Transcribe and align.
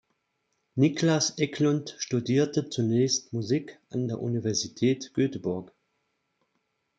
Niklas 0.77 1.37
Eklund 1.37 1.93
studierte 1.99 2.67
zunächst 2.67 3.33
Musik 3.33 3.77
an 3.91 4.07
der 4.07 4.19
Universität 4.19 5.13
Göteborg. 5.13 5.71